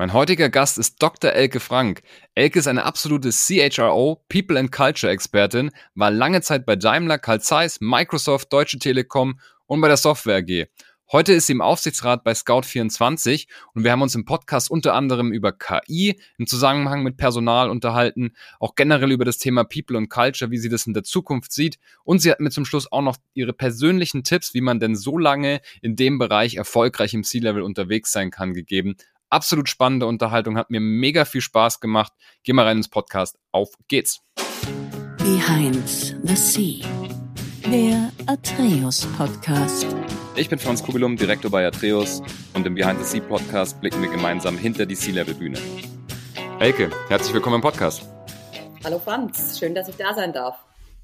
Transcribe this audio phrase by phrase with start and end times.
[0.00, 1.32] Mein heutiger Gast ist Dr.
[1.32, 2.00] Elke Frank.
[2.34, 7.42] Elke ist eine absolute CHRO, People and Culture Expertin, war lange Zeit bei Daimler, Carl
[7.42, 10.68] Zeiss, Microsoft, Deutsche Telekom und bei der Software AG.
[11.12, 15.32] Heute ist sie im Aufsichtsrat bei Scout24 und wir haben uns im Podcast unter anderem
[15.32, 20.50] über KI im Zusammenhang mit Personal unterhalten, auch generell über das Thema People und Culture,
[20.50, 21.78] wie sie das in der Zukunft sieht.
[22.04, 25.18] Und sie hat mir zum Schluss auch noch ihre persönlichen Tipps, wie man denn so
[25.18, 28.96] lange in dem Bereich erfolgreich im C-Level unterwegs sein kann, gegeben.
[29.30, 32.12] Absolut spannende Unterhaltung, hat mir mega viel Spaß gemacht.
[32.42, 33.38] Geh mal rein ins Podcast.
[33.52, 34.22] Auf geht's.
[35.18, 35.88] Behind
[36.24, 36.84] the Sea,
[37.70, 39.86] der Atreus Podcast.
[40.34, 42.22] Ich bin Franz Kugelum, Direktor bei Atreus
[42.54, 45.60] und im Behind the Sea Podcast blicken wir gemeinsam hinter die Sea-Level-Bühne.
[46.58, 48.02] Elke, herzlich willkommen im Podcast.
[48.82, 50.56] Hallo Franz, schön, dass ich da sein darf.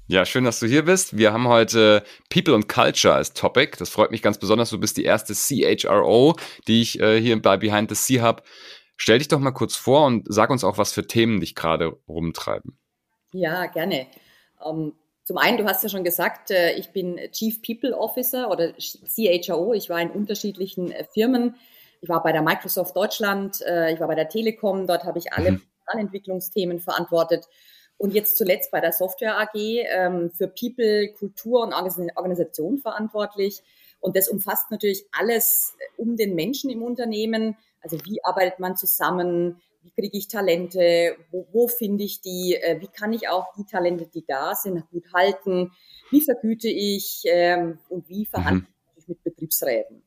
[0.09, 1.17] Ja, schön, dass du hier bist.
[1.17, 3.75] Wir haben heute People und Culture als Topic.
[3.77, 4.69] Das freut mich ganz besonders.
[4.69, 8.41] Du bist die erste CHRO, die ich äh, hier bei Behind the Sea habe.
[8.95, 11.97] Stell dich doch mal kurz vor und sag uns auch, was für Themen dich gerade
[12.07, 12.79] rumtreiben.
[13.33, 14.07] Ja, gerne.
[14.63, 14.93] Um, ähm,
[15.25, 19.73] zum einen, du hast ja schon gesagt, äh, ich bin Chief People Officer oder CHRO.
[19.73, 21.57] Ich war in unterschiedlichen äh, Firmen.
[21.99, 25.33] Ich war bei der Microsoft Deutschland, äh, ich war bei der Telekom, dort habe ich
[25.33, 25.61] alle mhm.
[25.99, 27.45] Entwicklungsthemen verantwortet
[27.97, 33.63] und jetzt zuletzt bei der Software AG ähm, für People, Kultur und Organisation verantwortlich.
[33.99, 37.57] Und das umfasst natürlich alles äh, um den Menschen im Unternehmen.
[37.81, 39.61] Also wie arbeitet man zusammen?
[39.81, 41.15] Wie kriege ich Talente?
[41.31, 42.55] Wo, wo finde ich die?
[42.55, 45.71] Äh, wie kann ich auch die Talente, die da sind, gut halten?
[46.11, 47.23] Wie vergüte ich?
[47.25, 48.95] Ähm, und wie verhandle mhm.
[48.97, 50.03] ich mit Betriebsräten?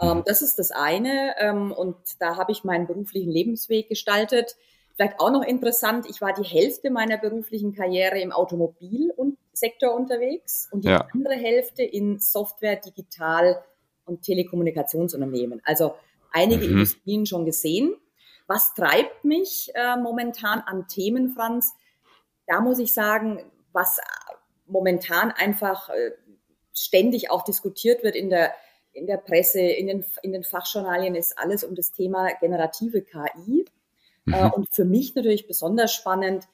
[0.00, 0.22] Ähm, mhm.
[0.24, 1.34] das ist das eine.
[1.38, 4.56] Ähm, und da habe ich meinen beruflichen Lebensweg gestaltet.
[4.96, 10.84] Vielleicht auch noch interessant, ich war die Hälfte meiner beruflichen Karriere im Automobilsektor unterwegs und
[10.84, 11.06] die ja.
[11.12, 13.62] andere Hälfte in Software, Digital
[14.06, 15.60] und Telekommunikationsunternehmen.
[15.64, 15.96] Also
[16.32, 16.72] einige mhm.
[16.72, 17.94] Industrien schon gesehen.
[18.46, 21.74] Was treibt mich äh, momentan an Themen, Franz?
[22.46, 24.00] Da muss ich sagen, was
[24.66, 26.12] momentan einfach äh,
[26.72, 28.54] ständig auch diskutiert wird in der,
[28.92, 33.66] in der Presse, in den, in den Fachjournalien, ist alles um das Thema generative KI.
[34.26, 34.50] Äh, mhm.
[34.52, 36.48] Und für mich natürlich besonders spannend,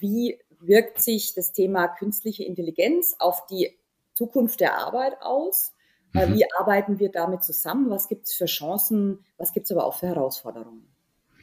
[0.00, 3.76] wie wirkt sich das Thema künstliche Intelligenz auf die
[4.14, 5.72] Zukunft der Arbeit aus?
[6.14, 6.34] Äh, mhm.
[6.34, 7.90] Wie arbeiten wir damit zusammen?
[7.90, 9.24] Was gibt es für Chancen?
[9.36, 10.86] Was gibt es aber auch für Herausforderungen?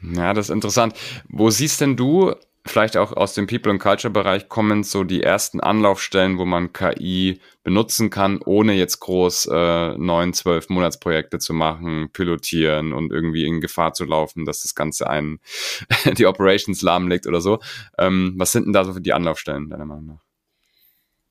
[0.02, 0.94] Ja, das ist interessant.
[1.28, 2.34] Wo siehst denn du
[2.66, 6.72] vielleicht auch aus dem People and Culture Bereich kommen so die ersten Anlaufstellen, wo man
[6.72, 13.44] KI benutzen kann, ohne jetzt groß äh, neun, zwölf Monatsprojekte zu machen, pilotieren und irgendwie
[13.46, 15.40] in Gefahr zu laufen, dass das Ganze einen
[16.18, 17.60] die Operations lahmlegt oder so.
[17.98, 20.24] Ähm, was sind denn da so für die Anlaufstellen deiner Meinung nach?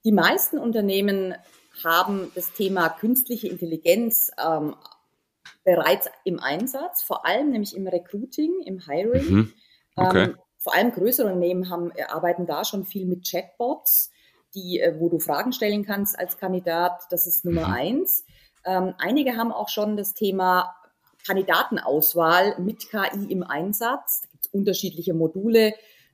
[0.03, 1.33] Die meisten Unternehmen
[1.83, 4.75] haben das Thema künstliche Intelligenz ähm,
[5.63, 9.29] bereits im Einsatz, vor allem nämlich im Recruiting, im Hiring.
[9.29, 9.53] Mhm.
[9.95, 10.23] Okay.
[10.23, 10.35] Ähm,
[10.65, 14.09] vor allem größere Unternehmen haben, äh, arbeiten da schon viel mit Chatbots,
[14.55, 17.03] die, äh, wo du Fragen stellen kannst als Kandidat.
[17.11, 17.73] Das ist Nummer mhm.
[17.73, 18.25] eins.
[18.65, 20.75] Ähm, einige haben auch schon das Thema
[21.23, 24.21] Kandidatenauswahl mit KI im Einsatz.
[24.23, 25.67] Da gibt es unterschiedliche Module.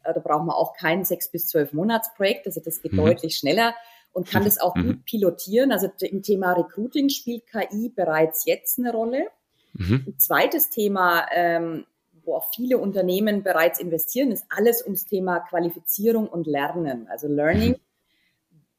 [0.03, 2.45] Äh, da braucht man auch kein sechs bis zwölf Monatsprojekt.
[2.45, 3.05] Also das geht mhm.
[3.05, 3.73] deutlich schneller
[4.11, 4.85] und kann das auch mhm.
[4.85, 5.71] gut pilotieren.
[5.71, 9.27] Also im Thema Recruiting spielt KI bereits jetzt eine Rolle.
[9.75, 10.03] Mhm.
[10.07, 11.85] Ein zweites Thema ähm,
[12.23, 17.79] wo auch viele Unternehmen bereits investieren, ist alles ums Thema Qualifizierung und Lernen, also Learning.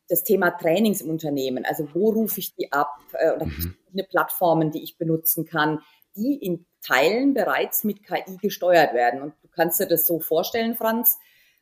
[0.08, 2.98] Das Thema Trainings im Unternehmen, also wo rufe ich die ab?
[3.12, 3.50] Äh, oder mhm.
[3.50, 5.80] verschiedene Plattformen, die ich benutzen kann,
[6.16, 9.22] die in Teilen bereits mit KI gesteuert werden.
[9.22, 11.18] Und du kannst dir das so vorstellen, Franz,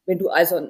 [0.06, 0.68] wenn du also,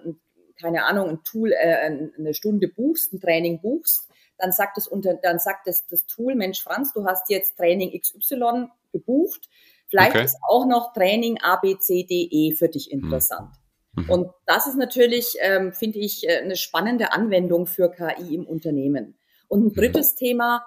[0.61, 5.15] keine Ahnung, ein Tool, äh, eine Stunde buchst, ein Training buchst, dann sagt das, unter,
[5.15, 9.49] dann sagt das, das Tool, Mensch, Franz, du hast jetzt Training XY gebucht
[9.91, 10.25] Vielleicht okay.
[10.25, 13.01] ist auch noch Training A, B, C, D, E für dich hm.
[13.01, 13.51] interessant.
[13.95, 14.11] Mhm.
[14.11, 19.19] Und das ist natürlich, ähm, finde ich, äh, eine spannende Anwendung für KI im Unternehmen.
[19.49, 20.19] Und ein drittes mhm.
[20.19, 20.65] Thema,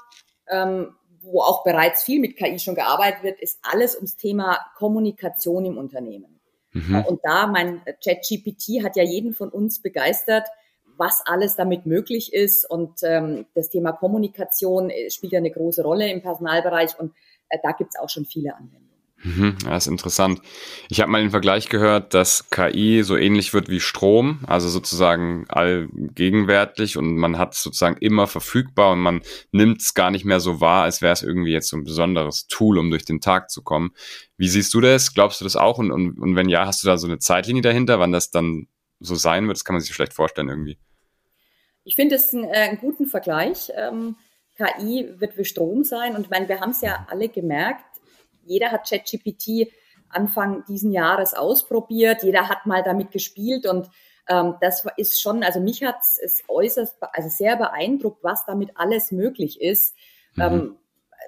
[0.50, 5.66] ähm, wo auch bereits viel mit KI schon gearbeitet wird, ist alles ums Thema Kommunikation
[5.66, 6.42] im Unternehmen.
[6.74, 7.06] Mhm.
[7.08, 10.46] Und da, mein ChatGPT hat ja jeden von uns begeistert,
[10.98, 12.70] was alles damit möglich ist.
[12.70, 17.14] Und ähm, das Thema Kommunikation äh, spielt ja eine große Rolle im Personalbereich und
[17.50, 18.93] äh, da gibt es auch schon viele Anwendungen.
[19.24, 20.42] Mhm, das ist interessant.
[20.90, 25.46] Ich habe mal den Vergleich gehört, dass KI so ähnlich wird wie Strom, also sozusagen
[25.48, 29.22] allgegenwärtig und man hat es sozusagen immer verfügbar und man
[29.54, 32.48] nimmt es gar nicht mehr so wahr, als wäre es irgendwie jetzt so ein besonderes
[32.48, 33.92] Tool, um durch den Tag zu kommen.
[34.36, 35.14] Wie siehst du das?
[35.14, 35.78] Glaubst du das auch?
[35.78, 38.68] Und, und, und wenn ja, hast du da so eine Zeitlinie dahinter, wann das dann
[39.00, 39.56] so sein wird?
[39.58, 40.78] Das kann man sich vielleicht vorstellen irgendwie.
[41.86, 43.72] Ich finde es einen, äh, einen guten Vergleich.
[43.76, 44.18] Ähm,
[44.58, 47.93] KI wird wie Strom sein und ich meine, wir haben es ja alle gemerkt,
[48.46, 49.72] jeder hat ChatGPT
[50.10, 52.24] Anfang diesen Jahres ausprobiert.
[52.24, 53.90] Jeder hat mal damit gespielt und
[54.28, 59.12] ähm, das ist schon, also mich hat es äußerst, also sehr beeindruckt, was damit alles
[59.12, 59.96] möglich ist.
[60.36, 60.42] Mhm.
[60.42, 60.78] Ähm,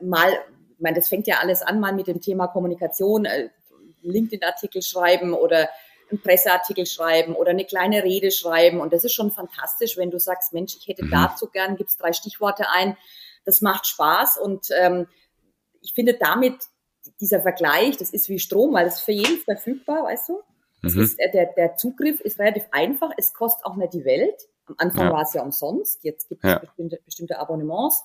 [0.01, 3.49] mal, ich meine, das fängt ja alles an, mal mit dem Thema Kommunikation, äh,
[4.01, 5.69] LinkedIn-Artikel schreiben oder
[6.09, 8.79] einen Presseartikel schreiben oder eine kleine Rede schreiben.
[8.79, 11.11] Und das ist schon fantastisch, wenn du sagst, Mensch, ich hätte mhm.
[11.11, 12.95] dazu gern, gibst drei Stichworte ein.
[13.43, 15.07] Das macht Spaß und ähm,
[15.81, 16.55] ich finde damit
[17.21, 20.41] dieser Vergleich, das ist wie Strom, weil das ist für jeden verfügbar, weißt du?
[20.81, 21.01] Mhm.
[21.01, 24.35] Ist, äh, der, der Zugriff ist relativ einfach, es kostet auch nicht die Welt.
[24.67, 25.13] Am Anfang ja.
[25.13, 26.59] war es ja umsonst, jetzt gibt es ja.
[26.59, 28.03] bestimmte, bestimmte Abonnements.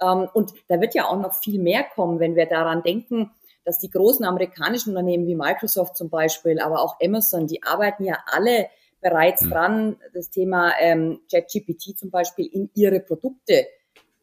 [0.00, 3.30] Ähm, und da wird ja auch noch viel mehr kommen, wenn wir daran denken,
[3.64, 8.18] dass die großen amerikanischen Unternehmen wie Microsoft zum Beispiel, aber auch Amazon, die arbeiten ja
[8.26, 8.68] alle
[9.00, 9.50] bereits mhm.
[9.50, 13.66] dran, das Thema ähm, ChatGPT zum Beispiel in ihre Produkte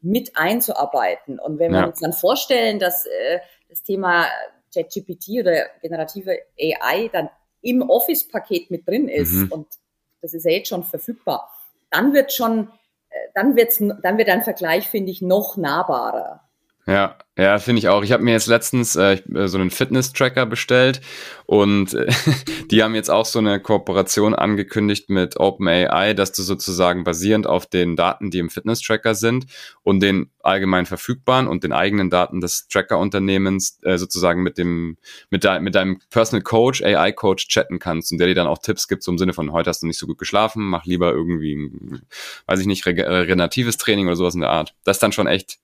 [0.01, 1.39] mit einzuarbeiten.
[1.39, 1.81] Und wenn ja.
[1.81, 4.27] wir uns dann vorstellen, dass äh, das Thema
[4.73, 7.29] ChatGPT oder generative AI dann
[7.61, 9.51] im Office-Paket mit drin ist mhm.
[9.51, 9.67] und
[10.21, 11.49] das ist ja jetzt schon verfügbar,
[11.89, 12.69] dann wird schon,
[13.09, 16.46] äh, dann wird's, dann wird ein Vergleich, finde ich, noch nahbarer.
[16.87, 18.01] Ja, ja, finde ich auch.
[18.01, 21.01] Ich habe mir jetzt letztens äh, äh so einen Fitness-Tracker bestellt
[21.45, 22.07] und äh,
[22.71, 27.65] die haben jetzt auch so eine Kooperation angekündigt mit OpenAI, dass du sozusagen basierend auf
[27.65, 29.47] den Daten, die im Fitness-Tracker sind
[29.83, 34.97] und den allgemein verfügbaren und den eigenen Daten des Tracker-Unternehmens äh, sozusagen mit dem
[35.29, 38.87] mit, de mit deinem Personal Coach, AI-Coach chatten kannst und der dir dann auch Tipps
[38.87, 41.69] gibt, so im Sinne von heute hast du nicht so gut geschlafen, mach lieber irgendwie,
[42.45, 44.73] weiß ich nicht, regeneratives Training oder sowas in der Art.
[44.85, 45.59] Das ist dann schon echt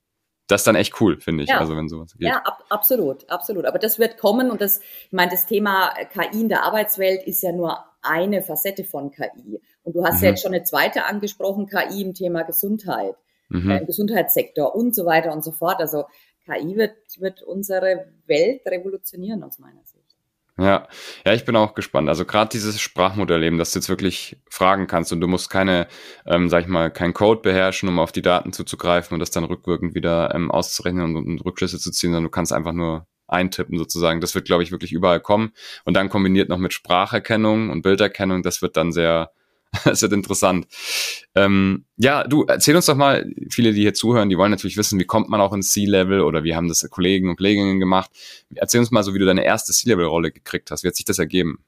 [0.47, 1.49] das ist dann echt cool, finde ich.
[1.49, 1.59] Ja.
[1.59, 2.27] Also wenn sowas geht.
[2.27, 3.65] Ja, ab, absolut, absolut.
[3.65, 7.41] Aber das wird kommen und das, ich meine, das Thema KI in der Arbeitswelt ist
[7.43, 9.61] ja nur eine Facette von KI.
[9.83, 10.23] Und du hast mhm.
[10.23, 13.15] ja jetzt schon eine zweite angesprochen, KI im Thema Gesundheit,
[13.49, 13.71] mhm.
[13.71, 15.79] äh, im Gesundheitssektor und so weiter und so fort.
[15.79, 16.05] Also
[16.45, 20.02] KI wird, wird unsere Welt revolutionieren aus meiner Sicht.
[20.59, 20.87] Ja,
[21.25, 22.09] ja, ich bin auch gespannt.
[22.09, 25.87] Also gerade dieses Sprachmodell eben, dass du jetzt wirklich fragen kannst und du musst keine,
[26.27, 29.45] ähm, sag ich mal, kein Code beherrschen, um auf die Daten zuzugreifen und das dann
[29.45, 33.79] rückwirkend wieder ähm, auszurechnen und, und Rückschlüsse zu ziehen, sondern du kannst einfach nur eintippen
[33.79, 34.21] sozusagen.
[34.21, 35.53] Das wird, glaube ich, wirklich überall kommen.
[35.85, 39.31] Und dann kombiniert noch mit Spracherkennung und Bilderkennung, das wird dann sehr,
[39.85, 40.67] das wird interessant.
[41.35, 44.99] Ähm, ja, du, erzähl uns doch mal, viele, die hier zuhören, die wollen natürlich wissen,
[44.99, 48.11] wie kommt man auch ins C-Level oder wie haben das Kollegen und Kolleginnen gemacht.
[48.55, 50.83] Erzähl uns mal so, wie du deine erste C-Level-Rolle gekriegt hast.
[50.83, 51.63] Wie hat sich das ergeben?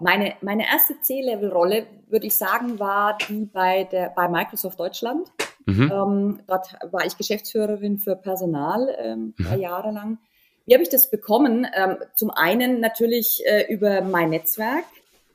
[0.00, 5.28] Meine, meine erste C-Level-Rolle, würde ich sagen, war die bei, der, bei Microsoft Deutschland.
[5.66, 5.92] Mhm.
[5.92, 9.62] Ähm, dort war ich Geschäftsführerin für Personal ähm, drei mhm.
[9.62, 10.18] Jahre lang.
[10.64, 11.66] Wie habe ich das bekommen?
[11.74, 14.84] Ähm, zum einen natürlich äh, über mein Netzwerk.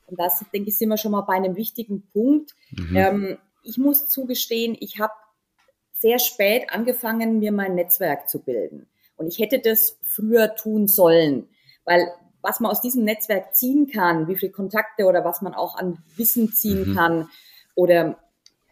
[0.08, 2.52] Und das, denke ich, sind wir schon mal bei einem wichtigen Punkt.
[2.72, 2.96] Mhm.
[2.96, 5.14] Ähm, ich muss zugestehen, ich habe
[5.94, 8.88] sehr spät angefangen, mir mein Netzwerk zu bilden.
[9.18, 11.48] Und ich hätte das früher tun sollen,
[11.86, 12.12] weil
[12.42, 16.04] was man aus diesem Netzwerk ziehen kann, wie viele Kontakte oder was man auch an
[16.16, 16.96] Wissen ziehen mhm.
[16.96, 17.30] kann
[17.74, 18.20] oder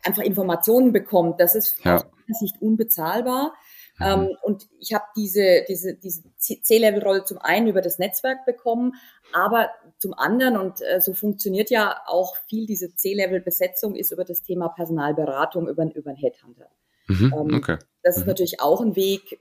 [0.03, 1.95] einfach Informationen bekommt, das ist ja.
[1.95, 3.53] aus meiner Sicht unbezahlbar.
[3.99, 4.05] Mhm.
[4.05, 8.93] Ähm, und ich habe diese, diese, diese C-Level-Rolle zum einen über das Netzwerk bekommen,
[9.33, 14.41] aber zum anderen, und äh, so funktioniert ja auch viel diese C-Level-Besetzung, ist über das
[14.41, 16.69] Thema Personalberatung, über, über einen Headhunter.
[17.07, 17.77] Mhm, ähm, okay.
[18.01, 18.29] Das ist mhm.
[18.29, 19.37] natürlich auch ein Weg,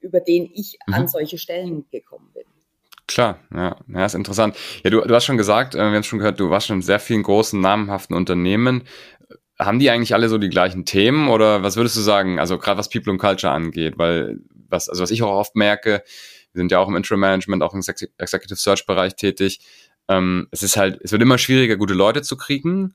[0.00, 0.94] über den ich mhm.
[0.94, 2.44] an solche Stellen gekommen bin.
[3.06, 4.56] Klar, ja, ja, ist interessant.
[4.84, 6.82] Ja, du, du hast schon gesagt, äh, wir haben schon gehört, du warst schon in
[6.82, 8.84] sehr vielen großen, namhaften Unternehmen.
[9.60, 12.38] Haben die eigentlich alle so die gleichen Themen oder was würdest du sagen?
[12.38, 14.38] Also gerade was People und Culture angeht, weil
[14.68, 16.02] was, also was ich auch oft merke,
[16.52, 19.60] wir sind ja auch im Interim Management, auch im Executive Search Bereich tätig.
[20.08, 22.94] Ähm, es ist halt, es wird immer schwieriger, gute Leute zu kriegen,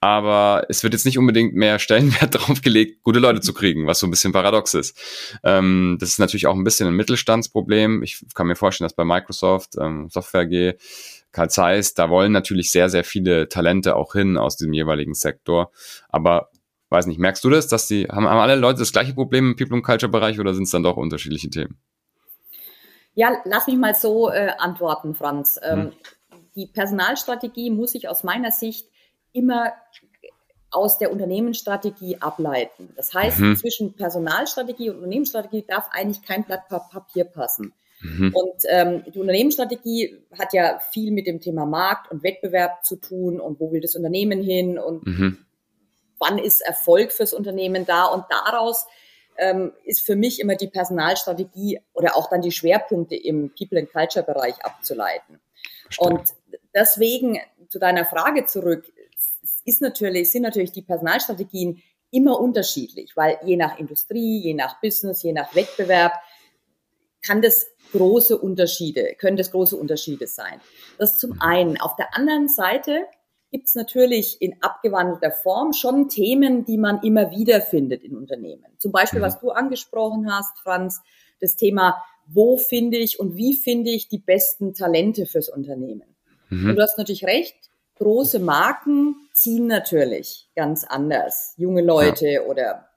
[0.00, 3.98] aber es wird jetzt nicht unbedingt mehr Stellenwert darauf gelegt, gute Leute zu kriegen, was
[3.98, 4.98] so ein bisschen paradox ist.
[5.42, 8.02] Ähm, das ist natürlich auch ein bisschen ein Mittelstandsproblem.
[8.02, 10.74] Ich kann mir vorstellen, dass bei Microsoft, ähm, Software G,
[11.34, 15.72] Karl Zeiss, da wollen natürlich sehr, sehr viele Talente auch hin aus dem jeweiligen Sektor.
[16.08, 16.50] Aber
[16.90, 19.56] weiß nicht, merkst du das, dass die, haben, haben alle Leute das gleiche Problem im
[19.56, 21.76] People and Culture Bereich oder sind es dann doch unterschiedliche Themen?
[23.14, 25.58] Ja, lass mich mal so äh, antworten, Franz.
[25.62, 25.92] Ähm, hm.
[26.54, 28.88] Die Personalstrategie muss sich aus meiner Sicht
[29.32, 29.72] immer
[30.70, 32.92] aus der Unternehmensstrategie ableiten.
[32.96, 33.56] Das heißt, mhm.
[33.56, 37.72] zwischen Personalstrategie und Unternehmensstrategie darf eigentlich kein Blatt Papier passen.
[38.04, 38.34] Mhm.
[38.34, 43.40] Und ähm, die Unternehmensstrategie hat ja viel mit dem Thema Markt und Wettbewerb zu tun
[43.40, 45.38] und wo will das Unternehmen hin und mhm.
[46.18, 48.86] wann ist Erfolg fürs Unternehmen da und daraus
[49.38, 53.90] ähm, ist für mich immer die Personalstrategie oder auch dann die Schwerpunkte im People and
[53.90, 55.40] Culture Bereich abzuleiten.
[55.84, 56.06] Verstehe.
[56.06, 56.34] Und
[56.74, 58.84] deswegen zu deiner Frage zurück,
[59.64, 65.22] ist natürlich, sind natürlich die Personalstrategien immer unterschiedlich, weil je nach Industrie, je nach Business,
[65.22, 66.12] je nach Wettbewerb
[67.24, 70.60] kann das große Unterschiede, können das große Unterschiede sein.
[70.98, 71.80] Das zum einen.
[71.80, 73.04] Auf der anderen Seite
[73.50, 78.66] gibt es natürlich in abgewandelter Form schon Themen, die man immer wieder findet in Unternehmen.
[78.78, 81.00] Zum Beispiel, was du angesprochen hast, Franz,
[81.40, 86.16] das Thema, wo finde ich und wie finde ich die besten Talente fürs Unternehmen.
[86.48, 86.70] Mhm.
[86.70, 87.54] Und du hast natürlich recht,
[87.96, 92.42] große Marken ziehen natürlich ganz anders junge Leute ja.
[92.42, 92.88] oder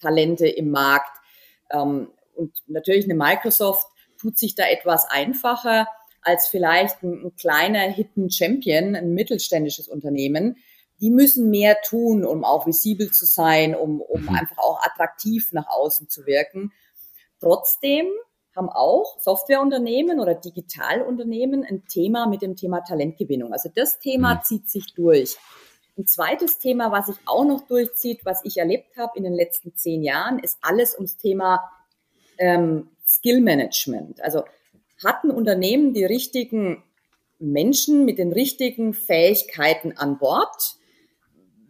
[0.00, 1.20] Talente im Markt.
[1.70, 2.08] Ähm,
[2.40, 3.86] und natürlich eine Microsoft
[4.18, 5.86] tut sich da etwas einfacher
[6.22, 10.56] als vielleicht ein, ein kleiner Hidden Champion, ein mittelständisches Unternehmen.
[11.00, 14.28] Die müssen mehr tun, um auch visibel zu sein, um, um mhm.
[14.30, 16.72] einfach auch attraktiv nach außen zu wirken.
[17.40, 18.06] Trotzdem
[18.54, 23.52] haben auch Softwareunternehmen oder Digitalunternehmen ein Thema mit dem Thema Talentgewinnung.
[23.52, 24.42] Also das Thema mhm.
[24.44, 25.36] zieht sich durch.
[25.96, 29.74] Ein zweites Thema, was sich auch noch durchzieht, was ich erlebt habe in den letzten
[29.74, 31.60] zehn Jahren, ist alles ums Thema
[32.40, 34.20] ähm, Skill Management.
[34.22, 34.44] Also
[35.04, 36.82] hatten Unternehmen die richtigen
[37.38, 40.76] Menschen mit den richtigen Fähigkeiten an Bord?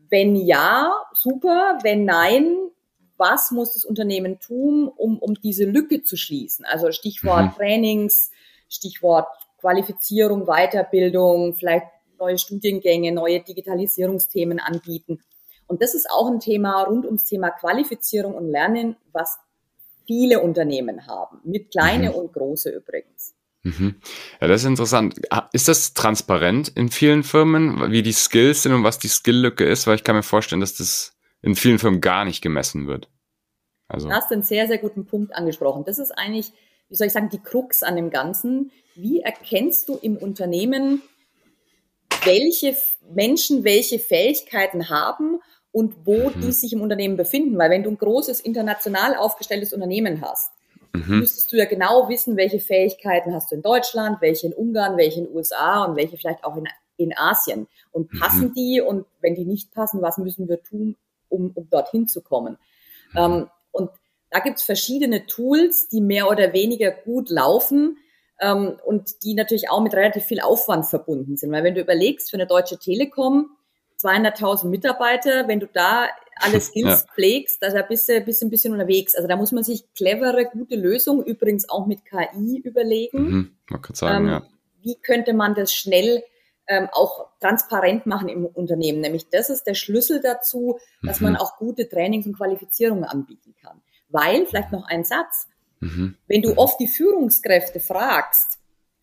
[0.08, 1.78] Wenn ja, super.
[1.82, 2.56] Wenn nein,
[3.16, 6.64] was muss das Unternehmen tun, um, um diese Lücke zu schließen?
[6.64, 7.54] Also Stichwort mhm.
[7.56, 8.30] Trainings,
[8.68, 11.86] Stichwort Qualifizierung, Weiterbildung, vielleicht
[12.18, 15.20] neue Studiengänge, neue Digitalisierungsthemen anbieten.
[15.66, 19.38] Und das ist auch ein Thema rund ums Thema Qualifizierung und Lernen, was
[20.06, 22.16] viele Unternehmen haben, mit kleine mhm.
[22.16, 23.34] und große übrigens.
[23.62, 23.96] Mhm.
[24.40, 25.20] Ja, das ist interessant.
[25.52, 29.86] Ist das transparent in vielen Firmen, wie die Skills sind und was die Skilllücke ist?
[29.86, 33.08] Weil ich kann mir vorstellen, dass das in vielen Firmen gar nicht gemessen wird.
[33.88, 34.08] Also.
[34.08, 35.84] Du hast einen sehr, sehr guten Punkt angesprochen.
[35.84, 36.52] Das ist eigentlich,
[36.88, 38.70] wie soll ich sagen, die Krux an dem Ganzen.
[38.94, 41.02] Wie erkennst du im Unternehmen,
[42.24, 42.76] welche
[43.12, 45.40] Menschen welche Fähigkeiten haben
[45.72, 46.40] und wo mhm.
[46.40, 47.56] die sich im Unternehmen befinden.
[47.58, 50.52] Weil wenn du ein großes, international aufgestelltes Unternehmen hast,
[50.92, 51.20] mhm.
[51.20, 55.20] müsstest du ja genau wissen, welche Fähigkeiten hast du in Deutschland, welche in Ungarn, welche
[55.20, 57.68] in den USA und welche vielleicht auch in, in Asien.
[57.92, 58.18] Und mhm.
[58.18, 58.54] passen mhm.
[58.54, 58.80] die?
[58.80, 60.96] Und wenn die nicht passen, was müssen wir tun,
[61.28, 62.58] um, um dorthin zu kommen?
[63.12, 63.18] Mhm.
[63.18, 63.90] Ähm, und
[64.30, 67.98] da gibt's verschiedene Tools, die mehr oder weniger gut laufen
[68.40, 71.52] ähm, und die natürlich auch mit relativ viel Aufwand verbunden sind.
[71.52, 73.50] Weil wenn du überlegst, für eine deutsche Telekom,
[74.02, 77.14] 200.000 Mitarbeiter, wenn du da alle Skills ja.
[77.14, 79.14] pflegst, also bist du, bist du ein bisschen unterwegs.
[79.14, 83.22] Also da muss man sich clevere, gute Lösungen, übrigens auch mit KI überlegen.
[83.22, 84.42] Mhm, man kann sagen, ähm, ja.
[84.82, 86.22] Wie könnte man das schnell
[86.66, 89.00] ähm, auch transparent machen im Unternehmen?
[89.00, 91.32] Nämlich das ist der Schlüssel dazu, dass mhm.
[91.32, 93.82] man auch gute Trainings und Qualifizierungen anbieten kann.
[94.08, 95.48] Weil, vielleicht noch ein Satz,
[95.80, 96.16] mhm.
[96.26, 98.59] wenn du oft die Führungskräfte fragst,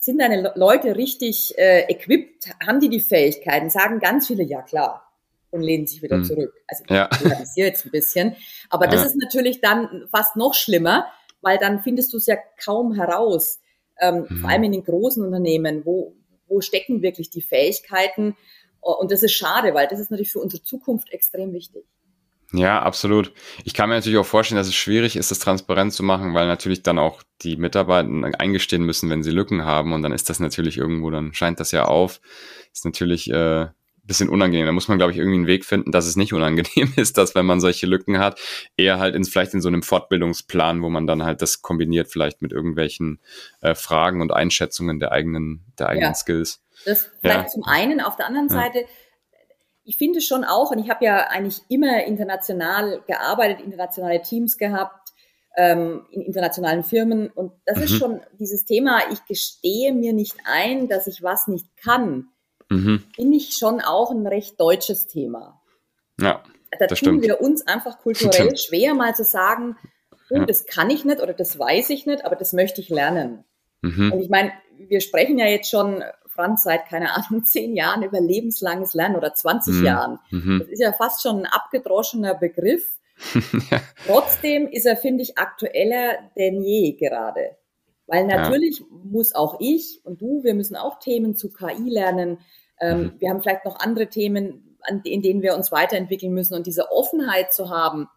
[0.07, 2.49] sind deine Leute richtig äh, equipped?
[2.65, 3.69] Haben die die Fähigkeiten?
[3.69, 5.03] Sagen ganz viele, ja klar.
[5.51, 6.23] Und lehnen sich wieder hm.
[6.23, 6.53] zurück.
[6.65, 7.09] Also ich ja.
[7.55, 8.35] jetzt ein bisschen.
[8.69, 8.91] Aber ja.
[8.91, 11.07] das ist natürlich dann fast noch schlimmer,
[11.41, 13.59] weil dann findest du es ja kaum heraus.
[13.99, 14.37] Ähm, mhm.
[14.37, 16.15] Vor allem in den großen Unternehmen, wo,
[16.47, 18.37] wo stecken wirklich die Fähigkeiten?
[18.79, 21.85] Und das ist schade, weil das ist natürlich für unsere Zukunft extrem wichtig.
[22.53, 23.33] Ja, absolut.
[23.65, 26.47] Ich kann mir natürlich auch vorstellen, dass es schwierig ist, das transparent zu machen, weil
[26.47, 30.39] natürlich dann auch die Mitarbeiter eingestehen müssen, wenn sie Lücken haben und dann ist das
[30.39, 32.21] natürlich irgendwo, dann scheint das ja auf.
[32.71, 33.67] Ist natürlich äh,
[34.07, 34.65] bisschen unangenehm.
[34.65, 37.35] Da muss man, glaube ich, irgendwie einen Weg finden, dass es nicht unangenehm ist, dass
[37.35, 38.39] wenn man solche Lücken hat,
[38.77, 42.41] eher halt ins, vielleicht in so einem Fortbildungsplan, wo man dann halt das kombiniert, vielleicht
[42.41, 43.19] mit irgendwelchen
[43.61, 46.15] äh, Fragen und Einschätzungen der eigenen, der eigenen ja.
[46.15, 46.61] Skills.
[46.85, 47.47] Das vielleicht ja.
[47.47, 48.01] zum einen.
[48.01, 48.55] Auf der anderen ja.
[49.87, 55.13] Ich finde schon auch, und ich habe ja eigentlich immer international gearbeitet, internationale Teams gehabt,
[55.55, 57.29] ähm, in internationalen Firmen.
[57.29, 57.83] Und das mhm.
[57.83, 62.27] ist schon dieses Thema, ich gestehe mir nicht ein, dass ich was nicht kann,
[62.69, 63.01] mhm.
[63.15, 65.61] finde ich schon auch ein recht deutsches Thema.
[66.19, 66.43] Ja.
[66.77, 67.23] Da tun stimmt.
[67.23, 69.77] wir uns einfach kulturell schwer, mal zu sagen,
[70.29, 70.45] oh, ja.
[70.45, 73.45] das kann ich nicht oder das weiß ich nicht, aber das möchte ich lernen.
[73.83, 74.11] Mhm.
[74.11, 76.03] Und ich meine, wir sprechen ja jetzt schon
[76.37, 79.85] Franz seit, keine Ahnung, zehn Jahren über lebenslanges Lernen oder 20 mhm.
[79.85, 80.19] Jahren.
[80.29, 80.59] Mhm.
[80.59, 82.97] Das ist ja fast schon ein abgedroschener Begriff.
[83.71, 83.81] ja.
[84.05, 87.57] Trotzdem ist er, finde ich, aktueller denn je gerade.
[88.05, 88.85] Weil natürlich ja.
[89.03, 92.37] muss auch ich und du, wir müssen auch Themen zu KI lernen.
[92.79, 93.13] Ähm, mhm.
[93.17, 96.53] Wir haben vielleicht noch andere Themen, in denen wir uns weiterentwickeln müssen.
[96.53, 98.07] Und diese Offenheit zu haben,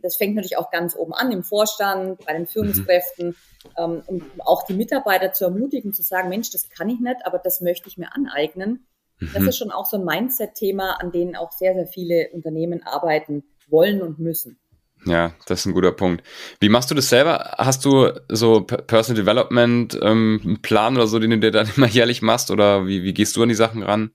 [0.00, 3.36] das fängt natürlich auch ganz oben an, im Vorstand, bei den Führungskräften,
[3.78, 4.02] mhm.
[4.06, 7.60] um auch die Mitarbeiter zu ermutigen, zu sagen, Mensch, das kann ich nicht, aber das
[7.60, 8.86] möchte ich mir aneignen.
[9.20, 9.30] Mhm.
[9.34, 13.44] Das ist schon auch so ein Mindset-Thema, an denen auch sehr, sehr viele Unternehmen arbeiten
[13.68, 14.58] wollen und müssen.
[15.06, 16.24] Ja, das ist ein guter Punkt.
[16.60, 17.54] Wie machst du das selber?
[17.56, 22.22] Hast du so Personal Development ähm, Plan oder so, den du dir dann immer jährlich
[22.22, 22.50] machst?
[22.50, 24.10] Oder wie, wie gehst du an die Sachen ran?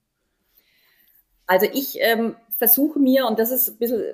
[1.46, 4.14] Also ich ähm, versuche mir, und das ist ein bisschen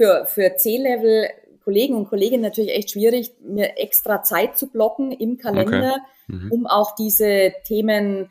[0.00, 1.28] für, für C-Level
[1.62, 6.36] Kollegen und Kolleginnen natürlich echt schwierig, mir extra Zeit zu blocken im Kalender, okay.
[6.36, 6.52] mhm.
[6.52, 8.30] um auch diese Themen,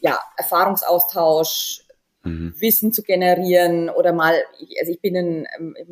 [0.00, 1.82] ja, Erfahrungsaustausch,
[2.22, 2.54] mhm.
[2.56, 4.32] Wissen zu generieren oder mal,
[4.80, 5.46] also ich bin ein,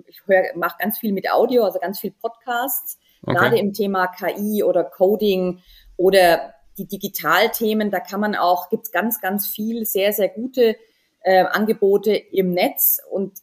[0.07, 3.37] ich höre, mache ganz viel mit Audio, also ganz viel Podcasts, okay.
[3.37, 5.61] gerade im Thema KI oder Coding
[5.99, 10.77] oder die Digitalthemen, da kann man auch, gibt's ganz, ganz viel sehr, sehr gute
[11.23, 13.35] äh, Angebote im Netz und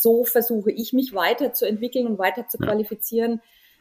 [0.00, 3.40] so versuche ich mich weiterzuentwickeln und weiter zu qualifizieren.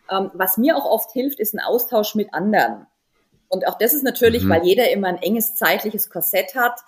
[0.09, 2.87] Ähm, was mir auch oft hilft, ist ein Austausch mit anderen.
[3.49, 4.49] Und auch das ist natürlich, mhm.
[4.49, 6.79] weil jeder immer ein enges zeitliches Korsett hat,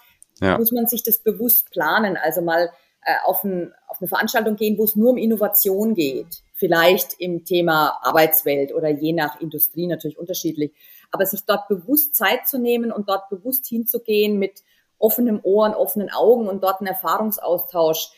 [0.42, 0.58] ja.
[0.58, 2.18] muss man sich das bewusst planen.
[2.18, 2.72] Also mal
[3.04, 6.44] äh, auf, ein, auf eine Veranstaltung gehen, wo es nur um Innovation geht.
[6.54, 10.74] Vielleicht im Thema Arbeitswelt oder je nach Industrie natürlich unterschiedlich.
[11.12, 14.64] Aber sich dort bewusst Zeit zu nehmen und dort bewusst hinzugehen mit
[15.00, 18.12] offenem Ohr und offenen Augen und dort einen Erfahrungsaustausch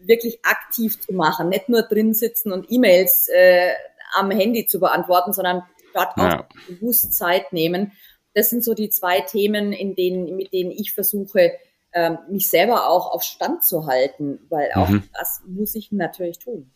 [0.00, 3.72] wirklich aktiv zu machen, nicht nur drin sitzen und E-Mails äh,
[4.14, 5.62] am Handy zu beantworten, sondern
[5.94, 7.92] dort auch bewusst Zeit nehmen.
[8.34, 11.52] Das sind so die zwei Themen, in denen, mit denen ich versuche,
[11.92, 15.02] ähm, mich selber auch auf Stand zu halten, weil auch mhm.
[15.18, 16.70] das muss ich natürlich tun.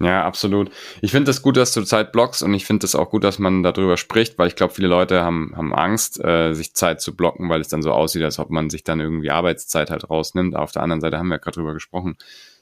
[0.00, 0.70] Ja, absolut.
[1.00, 3.24] Ich finde es das gut, dass du Zeit blockst und ich finde es auch gut,
[3.24, 7.00] dass man darüber spricht, weil ich glaube, viele Leute haben, haben Angst, äh, sich Zeit
[7.00, 10.08] zu blocken, weil es dann so aussieht, als ob man sich dann irgendwie Arbeitszeit halt
[10.08, 10.54] rausnimmt.
[10.54, 12.16] Auf der anderen Seite haben wir gerade drüber gesprochen,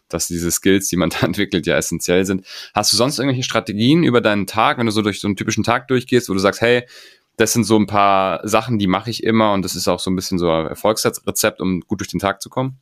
[0.08, 2.46] dass diese Skills, die man da entwickelt, ja essentiell sind.
[2.74, 5.64] Hast du sonst irgendwelche Strategien über deinen Tag, wenn du so durch so einen typischen
[5.64, 6.86] Tag durchgehst, wo du sagst, hey,
[7.36, 10.10] das sind so ein paar Sachen, die mache ich immer und das ist auch so
[10.10, 12.78] ein bisschen so ein Erfolgsrezept, um gut durch den Tag zu kommen?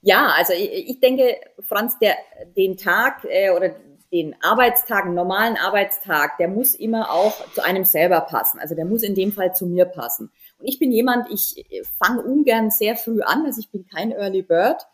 [0.00, 2.14] Ja, also ich, ich denke, Franz, der,
[2.56, 3.74] den Tag äh, oder
[4.12, 8.58] den Arbeitstag, einen normalen Arbeitstag, der muss immer auch zu einem selber passen.
[8.58, 10.30] Also der muss in dem Fall zu mir passen.
[10.58, 11.66] Und ich bin jemand, ich
[12.02, 14.86] fange ungern sehr früh an, also ich bin kein Early Bird.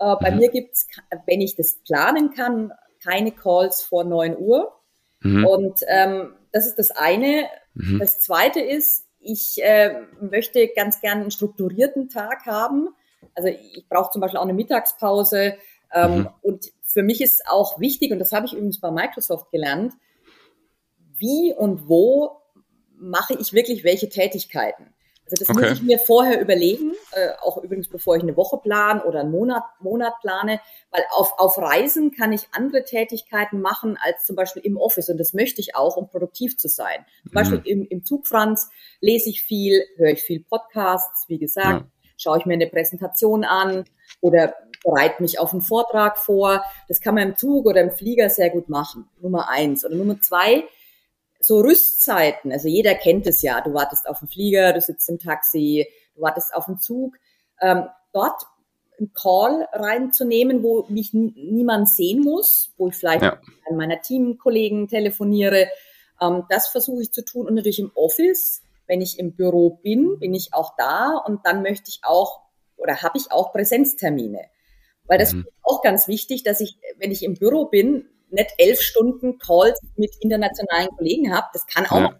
[0.00, 0.38] Äh, bei mhm.
[0.38, 0.88] mir gibt's,
[1.26, 2.72] wenn ich das planen kann,
[3.04, 4.72] keine Calls vor neun Uhr.
[5.20, 5.46] Mhm.
[5.46, 7.44] Und ähm, das ist das eine.
[7.74, 7.98] Mhm.
[7.98, 12.88] Das zweite ist, ich äh, möchte ganz gern einen strukturierten Tag haben.
[13.34, 15.56] Also ich brauche zum Beispiel auch eine Mittagspause.
[15.92, 16.28] Ähm, mhm.
[16.42, 19.92] Und für mich ist auch wichtig, und das habe ich übrigens bei Microsoft gelernt,
[21.16, 22.40] wie und wo
[22.96, 24.94] mache ich wirklich welche Tätigkeiten.
[25.30, 25.68] Also das okay.
[25.68, 29.30] muss ich mir vorher überlegen, äh, auch übrigens bevor ich eine Woche plane oder einen
[29.30, 34.62] Monat, Monat plane, weil auf, auf Reisen kann ich andere Tätigkeiten machen als zum Beispiel
[34.62, 37.04] im Office und das möchte ich auch, um produktiv zu sein.
[37.22, 37.34] Zum mhm.
[37.34, 41.86] Beispiel im, im Zug, Franz, lese ich viel, höre ich viel Podcasts, wie gesagt, ja.
[42.16, 43.84] schaue ich mir eine Präsentation an
[44.20, 46.64] oder bereite mich auf einen Vortrag vor.
[46.88, 49.08] Das kann man im Zug oder im Flieger sehr gut machen.
[49.20, 49.84] Nummer eins.
[49.84, 50.64] Oder Nummer zwei,
[51.40, 55.18] so Rüstzeiten, also jeder kennt es ja, du wartest auf den Flieger, du sitzt im
[55.18, 57.16] Taxi, du wartest auf den Zug,
[57.60, 58.42] ähm, dort
[58.98, 63.40] einen Call reinzunehmen, wo mich niemand sehen muss, wo ich vielleicht ja.
[63.68, 65.68] an meiner Teamkollegen telefoniere,
[66.20, 70.18] ähm, das versuche ich zu tun und natürlich im Office, wenn ich im Büro bin,
[70.18, 72.42] bin ich auch da und dann möchte ich auch
[72.76, 74.40] oder habe ich auch Präsenztermine.
[75.06, 75.40] Weil das mhm.
[75.40, 79.80] ist auch ganz wichtig, dass ich, wenn ich im Büro bin, nicht elf Stunden Calls
[79.96, 81.46] mit internationalen Kollegen habe.
[81.52, 82.12] Das kann auch.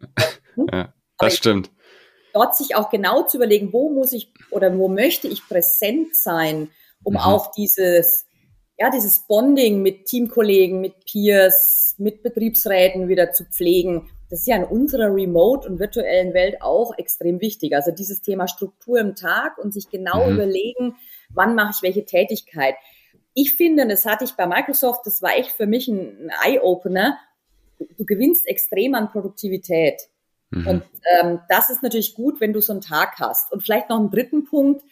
[0.57, 1.70] Ja, ja das stimmt.
[2.33, 6.70] Dort sich auch genau zu überlegen, wo muss ich oder wo möchte ich präsent sein,
[7.03, 7.20] um mhm.
[7.20, 8.27] auch dieses,
[8.79, 14.11] ja, dieses Bonding mit Teamkollegen, mit Peers, mit Betriebsräten wieder zu pflegen.
[14.31, 17.75] Das ist ja in unserer remote und virtuellen Welt auch extrem wichtig.
[17.75, 20.35] Also dieses Thema Struktur im Tag und sich genau mhm.
[20.35, 20.96] überlegen,
[21.31, 22.77] wann mache ich welche Tätigkeit
[23.35, 27.19] ich finde, das hatte ich bei Microsoft, das war echt für mich ein, Eye-Opener.
[27.97, 30.03] Du gewinnst extrem an Produktivität.
[30.51, 30.66] Mhm.
[30.66, 30.83] Und
[31.19, 33.53] ähm, das ist natürlich gut, wenn du so einen Tag hast.
[33.53, 34.83] Und vielleicht noch einen dritten Punkt.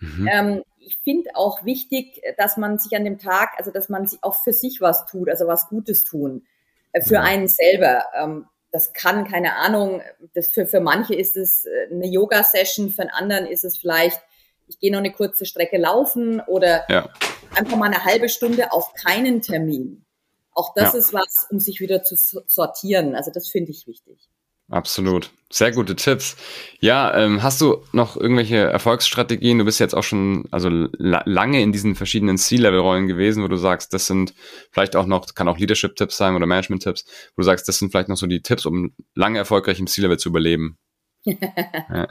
[0.00, 0.28] Mhm.
[0.30, 4.22] Ähm, ich finde auch wichtig, dass man sich an dem Tag, also dass man sich
[4.22, 6.46] auch für sich was tut, also was Gutes tun.
[6.92, 7.24] Äh, für mhm.
[7.24, 8.04] einen selber.
[8.14, 10.02] Ähm, das kann, keine Ahnung,
[10.34, 14.20] das für, für manche ist es äh, eine Yoga-Session, für einen anderen ist es vielleicht,
[14.68, 17.08] ich gehe noch eine kurze Strecke laufen oder ja
[17.54, 20.04] einfach mal eine halbe Stunde auf keinen Termin.
[20.52, 20.98] Auch das ja.
[20.98, 23.14] ist was, um sich wieder zu sortieren.
[23.14, 24.28] Also das finde ich wichtig.
[24.70, 25.30] Absolut.
[25.50, 26.36] Sehr gute Tipps.
[26.80, 29.58] Ja, ähm, hast du noch irgendwelche Erfolgsstrategien?
[29.58, 33.56] Du bist jetzt auch schon also la lange in diesen verschiedenen C-Level-Rollen gewesen, wo du
[33.56, 34.34] sagst, das sind
[34.70, 38.10] vielleicht auch noch, kann auch Leadership-Tipps sein oder Management-Tipps, wo du sagst, das sind vielleicht
[38.10, 40.76] noch so die Tipps, um lange erfolgreich im C-Level zu überleben.
[41.24, 42.06] ja.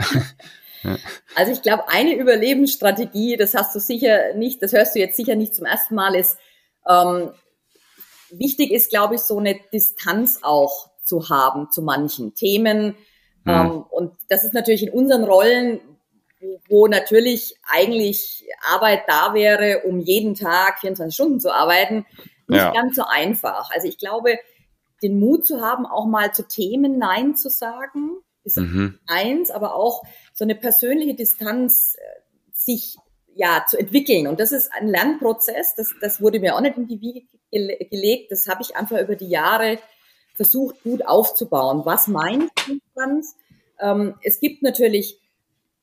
[1.35, 5.35] Also ich glaube, eine Überlebensstrategie, das hast du sicher nicht, das hörst du jetzt sicher
[5.35, 6.37] nicht zum ersten Mal, ist,
[6.87, 7.31] ähm,
[8.31, 12.95] wichtig ist, glaube ich, so eine Distanz auch zu haben zu manchen Themen.
[13.43, 13.51] Mhm.
[13.51, 15.79] Ähm, und das ist natürlich in unseren Rollen,
[16.69, 22.05] wo natürlich eigentlich Arbeit da wäre, um jeden Tag 24 Stunden zu arbeiten,
[22.47, 22.71] nicht ja.
[22.71, 23.71] ganz so einfach.
[23.71, 24.37] Also ich glaube,
[25.01, 28.97] den Mut zu haben, auch mal zu Themen Nein zu sagen, ist mhm.
[29.05, 32.01] eins, aber auch so eine persönliche Distanz äh,
[32.53, 32.97] sich
[33.35, 34.27] ja zu entwickeln.
[34.27, 35.75] Und das ist ein Lernprozess.
[35.75, 38.31] Das, das wurde mir auch nicht in die Wiege gelegt.
[38.31, 39.77] Das habe ich einfach über die Jahre
[40.33, 41.81] versucht, gut aufzubauen.
[41.85, 43.35] Was meint Distanz?
[43.79, 45.19] Ähm, es gibt natürlich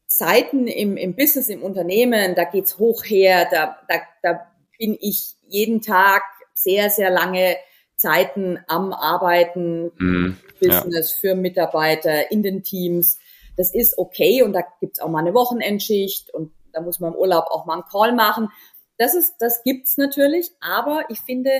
[0.07, 4.47] Zeiten im, im Business, im Unternehmen, da geht's hoch her, da, da, da
[4.79, 6.23] bin ich jeden Tag
[6.55, 7.57] sehr, sehr lange
[7.97, 11.19] Zeiten am Arbeiten, mhm, Business ja.
[11.21, 13.19] für Mitarbeiter in den Teams.
[13.57, 17.19] Das ist okay und da gibt's auch mal eine Wochenendschicht und da muss man im
[17.19, 18.51] Urlaub auch mal einen Call machen.
[18.99, 21.51] Das ist, das gibt's natürlich, aber ich finde,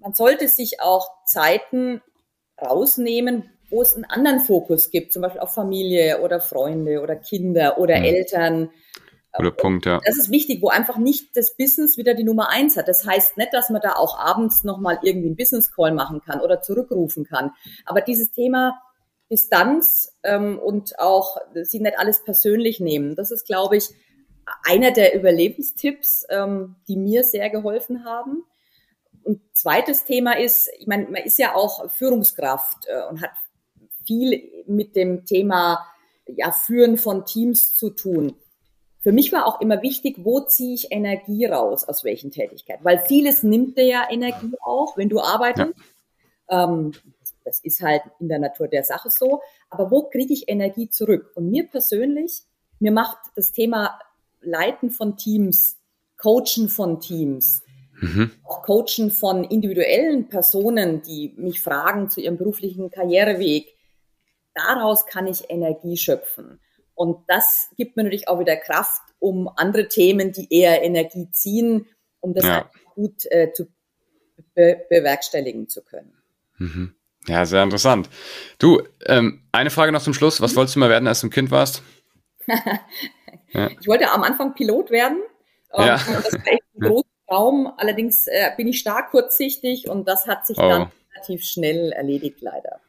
[0.00, 2.00] man sollte sich auch Zeiten
[2.60, 7.78] rausnehmen, wo es einen anderen Fokus gibt, zum Beispiel auf Familie oder Freunde oder Kinder
[7.78, 8.04] oder mhm.
[8.04, 8.70] Eltern.
[9.38, 10.00] Oder Punkt, ja.
[10.04, 12.88] Das ist wichtig, wo einfach nicht das Business wieder die Nummer eins hat.
[12.88, 16.40] Das heißt nicht, dass man da auch abends nochmal irgendwie einen Business Call machen kann
[16.40, 17.52] oder zurückrufen kann.
[17.84, 18.80] Aber dieses Thema
[19.30, 23.90] Distanz ähm, und auch sie nicht alles persönlich nehmen, das ist, glaube ich,
[24.64, 28.44] einer der Überlebenstipps, ähm, die mir sehr geholfen haben.
[29.22, 33.32] Und zweites Thema ist, ich meine, man ist ja auch Führungskraft äh, und hat
[34.06, 35.86] viel mit dem Thema
[36.26, 38.36] ja, Führen von Teams zu tun.
[39.00, 42.84] Für mich war auch immer wichtig, wo ziehe ich Energie raus, aus welchen Tätigkeiten.
[42.84, 45.72] Weil vieles nimmt dir ja Energie auch, wenn du arbeitest.
[46.50, 46.64] Ja.
[46.64, 46.92] Ähm,
[47.44, 49.40] das ist halt in der Natur der Sache so.
[49.70, 51.32] Aber wo kriege ich Energie zurück?
[51.34, 52.42] Und mir persönlich,
[52.80, 53.98] mir macht das Thema
[54.40, 55.78] Leiten von Teams,
[56.16, 57.62] Coachen von Teams,
[58.00, 58.32] mhm.
[58.44, 63.76] auch Coachen von individuellen Personen, die mich fragen zu ihrem beruflichen Karriereweg,
[64.54, 66.60] daraus kann ich Energie schöpfen.
[66.98, 71.86] Und das gibt mir natürlich auch wieder Kraft, um andere Themen, die eher Energie ziehen,
[72.18, 72.68] um das ja.
[72.96, 73.68] gut äh, zu
[74.52, 76.12] be bewerkstelligen zu können.
[76.56, 76.96] Mhm.
[77.28, 78.10] Ja, sehr interessant.
[78.58, 80.40] Du, ähm, eine Frage noch zum Schluss.
[80.40, 81.84] Was wolltest du mal werden, als du ein Kind warst?
[83.52, 83.70] ja.
[83.80, 85.18] Ich wollte am Anfang Pilot werden.
[85.74, 85.98] Ähm, ja.
[85.98, 87.72] Das war echt ein großer Traum.
[87.76, 90.68] Allerdings äh, bin ich stark kurzsichtig und das hat sich oh.
[90.68, 92.80] dann relativ schnell erledigt, leider.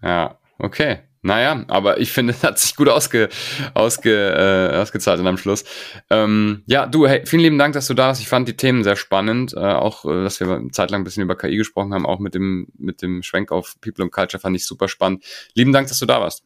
[0.00, 1.00] Ja, okay.
[1.22, 3.28] Naja, aber ich finde, es hat sich gut ausge,
[3.74, 5.64] ausge, äh, ausgezahlt am Schluss.
[6.10, 8.20] Ähm, ja, du, hey, vielen lieben Dank, dass du da warst.
[8.20, 9.52] Ich fand die Themen sehr spannend.
[9.54, 12.20] Äh, auch, äh, dass wir eine Zeit lang ein bisschen über KI gesprochen haben, auch
[12.20, 15.24] mit dem, mit dem Schwenk auf People and Culture fand ich super spannend.
[15.54, 16.44] Lieben Dank, dass du da warst.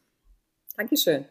[0.75, 1.25] Dankeschön.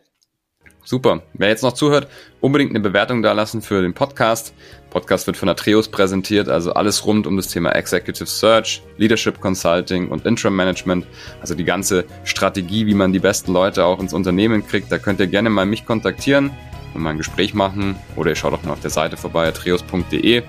[0.85, 1.23] Super.
[1.35, 2.09] Wer jetzt noch zuhört,
[2.41, 4.53] unbedingt eine Bewertung da lassen für den Podcast.
[4.93, 10.09] Podcast wird von Atreus präsentiert, also alles rund um das Thema Executive Search, Leadership Consulting
[10.09, 11.07] und Interim Management.
[11.41, 14.93] Also die ganze Strategie, wie man die besten Leute auch ins Unternehmen kriegt.
[14.93, 16.51] Da könnt ihr gerne mal mich kontaktieren
[16.95, 20.43] und mal ein Gespräch machen oder ihr schaut auch mal auf der Seite vorbei, atreus.de.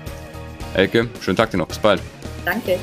[0.74, 1.68] Elke, schönen Tag dir noch.
[1.68, 2.00] Bis bald.
[2.44, 2.78] Danke.